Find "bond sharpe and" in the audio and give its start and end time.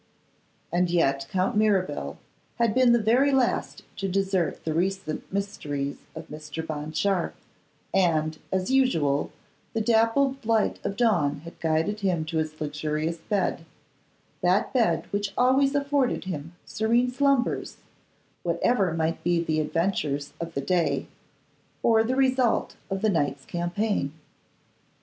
6.65-8.39